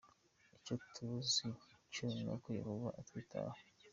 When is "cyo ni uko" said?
1.93-2.47